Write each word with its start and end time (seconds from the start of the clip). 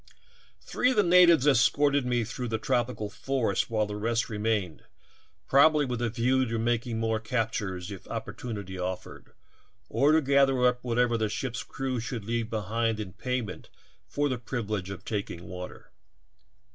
"Three 0.61 0.89
of 0.89 0.95
the 0.97 1.03
natives 1.03 1.45
escorted 1.45 2.07
me 2.07 2.23
through 2.23 2.47
the 2.47 2.57
tropical 2.57 3.07
forest 3.07 3.69
while 3.69 3.85
the 3.85 3.95
rest 3.95 4.29
remained, 4.29 4.83
probably 5.47 5.85
with 5.85 6.01
a 6.01 6.09
view 6.09 6.43
to 6.45 6.57
making 6.57 6.97
more 6.97 7.19
captures 7.19 7.91
if 7.91 8.05
opportu 8.05 8.51
nity 8.51 8.83
offered, 8.83 9.33
or 9.89 10.11
to 10.11 10.21
gather 10.23 10.65
up 10.65 10.83
whatever 10.83 11.19
the 11.19 11.29
ship's 11.29 11.59
54 11.59 11.67
THE 11.67 11.83
TALKING 11.83 11.83
H 11.83 11.83
ANDKERC 11.83 11.83
IIIEI^. 11.83 12.01
crew 12.01 12.07
should 12.07 12.25
leave 12.25 12.49
behind 12.49 12.99
in 12.99 13.13
payment 13.13 13.69
for 14.07 14.27
the 14.27 14.39
privi 14.39 14.69
lege 14.71 14.89
of 14.89 15.05
taking 15.05 15.47
water. 15.47 15.91